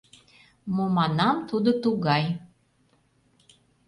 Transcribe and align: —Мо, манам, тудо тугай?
—Мо, 0.75 0.85
манам, 0.97 1.37
тудо 1.49 1.71
тугай? 1.83 2.25